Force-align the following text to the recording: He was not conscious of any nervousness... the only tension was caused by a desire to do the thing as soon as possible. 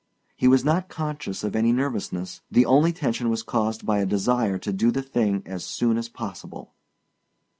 He 0.35 0.47
was 0.47 0.65
not 0.65 0.89
conscious 0.89 1.43
of 1.43 1.55
any 1.55 1.71
nervousness... 1.71 2.41
the 2.49 2.65
only 2.65 2.91
tension 2.91 3.29
was 3.29 3.43
caused 3.43 3.85
by 3.85 3.99
a 3.99 4.05
desire 4.07 4.57
to 4.57 4.73
do 4.73 4.89
the 4.89 5.03
thing 5.03 5.43
as 5.45 5.63
soon 5.63 5.95
as 5.95 6.09
possible. 6.09 6.73